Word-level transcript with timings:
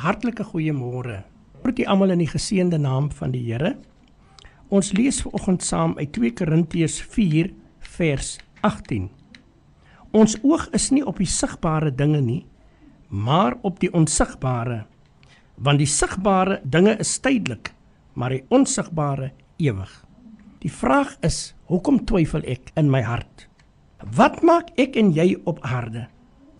hartlike 0.00 0.44
goeiemôre. 0.44 1.22
Groet 1.60 1.80
u 1.82 1.84
almal 1.92 2.14
in 2.14 2.22
die 2.24 2.30
geseënde 2.30 2.78
naam 2.80 3.10
van 3.12 3.34
die 3.34 3.42
Here. 3.44 3.74
Ons 4.72 4.92
lees 4.96 5.20
vanoggend 5.24 5.64
saam 5.66 5.96
uit 5.98 6.12
2 6.16 6.32
Korintiërs 6.38 7.00
4 7.02 7.50
vers 7.96 8.38
18. 8.64 9.08
Ons 10.16 10.36
oog 10.42 10.68
is 10.74 10.88
nie 10.94 11.04
op 11.06 11.20
die 11.20 11.28
sigbare 11.28 11.92
dinge 11.94 12.20
nie, 12.24 12.44
maar 13.08 13.58
op 13.66 13.80
die 13.82 13.90
onsigbare. 13.94 14.84
Want 15.60 15.82
die 15.82 15.90
sigbare 15.90 16.60
dinge 16.64 16.96
is 17.02 17.18
tydelik, 17.20 17.72
maar 18.14 18.32
die 18.34 18.44
onsigbare 18.48 19.32
ewig. 19.60 19.92
Die 20.60 20.72
vraag 20.72 21.16
is, 21.26 21.52
hoekom 21.68 22.02
twyfel 22.08 22.44
ek 22.48 22.72
in 22.80 22.90
my 22.92 23.02
hart? 23.04 23.46
Wat 24.16 24.40
maak 24.46 24.72
ek 24.80 24.96
en 24.96 25.12
jy 25.12 25.34
op 25.44 25.60
aarde? 25.66 26.06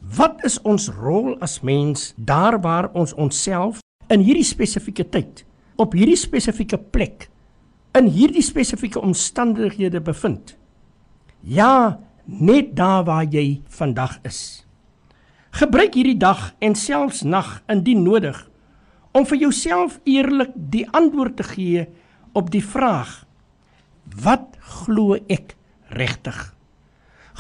Wat 0.01 0.41
is 0.49 0.57
ons 0.65 0.89
rol 0.89 1.35
as 1.45 1.61
mens 1.61 2.13
daar 2.17 2.57
waar 2.61 2.89
ons 2.97 3.13
onsself 3.21 3.83
in 4.09 4.25
hierdie 4.25 4.47
spesifieke 4.47 5.05
tyd, 5.05 5.45
op 5.77 5.93
hierdie 5.93 6.19
spesifieke 6.19 6.79
plek, 6.81 7.29
in 7.95 8.09
hierdie 8.09 8.45
spesifieke 8.45 9.01
omstandighede 9.01 10.01
bevind? 10.01 10.57
Ja, 11.45 12.01
net 12.25 12.73
daar 12.77 13.05
waar 13.05 13.29
jy 13.29 13.61
vandag 13.69 14.19
is. 14.25 14.65
Gebruik 15.51 15.95
hierdie 15.99 16.19
dag 16.19 16.55
en 16.63 16.75
selfs 16.79 17.23
nag 17.23 17.59
indien 17.69 18.05
nodig 18.07 18.39
om 19.13 19.27
vir 19.27 19.41
jouself 19.43 19.99
eerlik 20.07 20.53
die 20.55 20.87
antwoord 20.95 21.37
te 21.37 21.47
gee 21.49 21.89
op 22.33 22.53
die 22.55 22.63
vraag: 22.65 23.27
Wat 24.23 24.57
glo 24.61 25.19
ek 25.29 25.57
regtig? 25.91 26.55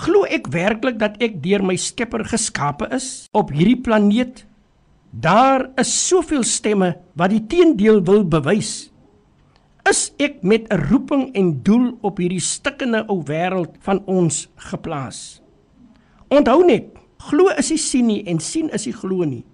Glo 0.00 0.24
ek 0.24 0.46
werklik 0.48 0.96
dat 1.00 1.18
ek 1.20 1.42
deur 1.44 1.60
my 1.60 1.74
Skepper 1.76 2.22
geskape 2.24 2.86
is 2.94 3.28
op 3.36 3.50
hierdie 3.52 3.76
planeet? 3.84 4.46
Daar 5.12 5.66
is 5.80 5.90
soveel 5.92 6.44
stemme 6.46 6.94
wat 7.18 7.34
die 7.34 7.42
teendeel 7.50 8.00
wil 8.06 8.24
bewys. 8.24 8.88
Is 9.84 10.12
ek 10.16 10.40
met 10.40 10.70
'n 10.72 10.88
roeping 10.88 11.34
en 11.34 11.60
doel 11.62 11.98
op 12.00 12.16
hierdie 12.16 12.40
stikkende 12.40 13.04
ou 13.08 13.20
wêreld 13.28 13.76
van 13.80 14.00
ons 14.06 14.48
geplaas? 14.56 15.42
Onthou 16.30 16.64
net, 16.64 16.96
Glo 17.20 17.52
is 17.58 17.68
nie 17.70 17.78
sien 17.78 18.06
nie 18.06 18.22
en 18.24 18.40
sien 18.40 18.70
is 18.72 18.86
nie 18.86 18.96
glo 18.96 19.24
nie. 19.24 19.44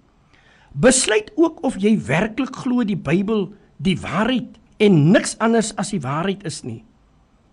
Besluit 0.73 1.33
ook 1.35 1.65
of 1.65 1.77
jy 1.83 1.97
werklik 1.99 2.55
glo 2.55 2.85
die 2.85 2.97
Bybel 2.97 3.49
die 3.83 3.97
waarheid 3.99 4.61
en 4.79 5.11
niks 5.11 5.35
anders 5.39 5.73
as 5.77 5.91
die 5.91 6.01
waarheid 6.01 6.45
is 6.47 6.63
nie. 6.63 6.85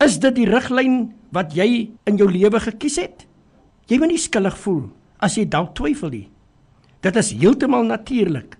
Is 0.03 0.17
dit 0.19 0.33
die 0.35 0.47
riglyn 0.49 1.13
wat 1.31 1.53
jy 1.55 1.67
in 2.09 2.17
jou 2.19 2.25
lewe 2.27 2.59
gekies 2.59 2.97
het? 2.99 3.21
Jy 3.87 4.01
moet 4.01 4.11
nie 4.11 4.19
skuldig 4.19 4.57
voel 4.59 4.81
as 5.23 5.37
jy 5.37 5.45
dalk 5.47 5.77
twyfel 5.77 6.11
nie. 6.11 6.25
Dit 7.05 7.15
is 7.19 7.29
heeltemal 7.37 7.85
natuurlik. 7.87 8.57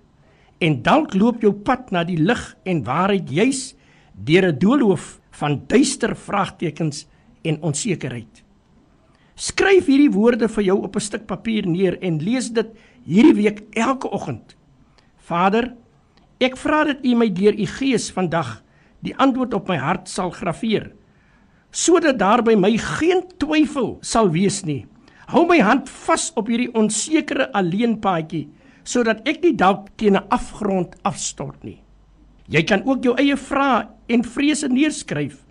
En 0.64 0.78
dalk 0.86 1.18
loop 1.18 1.44
jou 1.44 1.52
pad 1.68 1.92
na 1.92 2.06
die 2.08 2.20
lig 2.22 2.44
en 2.70 2.86
waarheid 2.88 3.28
juis 3.28 3.74
deur 4.14 4.48
'n 4.54 4.60
doolhof 4.60 5.20
van 5.32 5.60
duister 5.68 6.16
vraagtekens 6.16 7.08
en 7.44 7.62
onsekerheid. 7.62 8.44
Skryf 9.36 9.88
hierdie 9.88 10.14
woorde 10.14 10.48
vir 10.48 10.64
jou 10.64 10.84
op 10.84 10.96
'n 10.96 11.08
stuk 11.10 11.26
papier 11.26 11.68
neer 11.68 12.00
en 12.02 12.24
lees 12.24 12.52
dit 12.52 12.70
hierdie 13.06 13.36
week 13.44 13.64
elke 13.76 14.08
oggend. 14.10 14.56
Vader, 15.18 15.76
ek 16.40 16.56
vra 16.58 16.84
dat 16.84 17.04
U 17.04 17.16
my 17.16 17.30
deur 17.34 17.54
U 17.54 17.66
Gees 17.66 18.12
vandag 18.12 18.64
die 19.02 19.16
antwoord 19.18 19.54
op 19.54 19.68
my 19.68 19.78
hart 19.78 20.08
sal 20.08 20.30
graweer 20.30 20.94
sodat 21.74 22.20
daar 22.22 22.44
by 22.46 22.56
my 22.56 22.76
geen 22.78 23.24
twyfel 23.42 23.98
sal 24.06 24.30
wees 24.34 24.62
nie. 24.64 24.84
Hou 25.34 25.46
my 25.50 25.60
hand 25.66 25.90
vas 25.90 26.30
op 26.38 26.52
hierdie 26.52 26.72
onsekere 26.78 27.50
alleenpaadjie 27.58 28.48
sodat 28.84 29.24
ek 29.28 29.42
nie 29.44 29.56
dalk 29.56 29.90
teen 29.98 30.16
'n 30.16 30.28
afgrond 30.30 30.96
afstort 31.04 31.64
nie. 31.64 31.82
Jy 32.48 32.64
kan 32.64 32.84
ook 32.86 33.04
jou 33.04 33.16
eie 33.18 33.38
vrae 33.38 33.88
en 34.08 34.24
vrese 34.24 34.68
neerskryf 34.68 35.44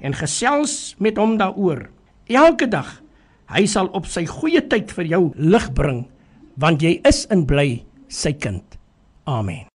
en 0.00 0.12
gesels 0.12 0.96
met 0.98 1.16
hom 1.16 1.38
daaroor. 1.38 1.90
Elke 2.26 2.66
dag 2.66 3.00
Hy 3.50 3.66
sal 3.66 3.88
op 3.98 4.06
sy 4.06 4.22
goeie 4.30 4.62
tyd 4.70 4.92
vir 4.94 5.10
jou 5.10 5.22
lig 5.34 5.66
bring 5.74 6.04
want 6.60 6.84
jy 6.84 6.98
is 7.08 7.24
in 7.32 7.46
bly 7.48 7.82
sy 8.12 8.34
kind. 8.36 8.76
Amen. 9.26 9.69